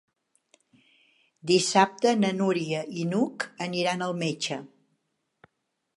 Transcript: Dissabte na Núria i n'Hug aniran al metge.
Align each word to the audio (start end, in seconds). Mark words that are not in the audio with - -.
Dissabte 1.51 2.15
na 2.23 2.33
Núria 2.39 2.81
i 3.03 3.07
n'Hug 3.13 3.47
aniran 3.69 4.05
al 4.07 4.17
metge. 4.23 4.63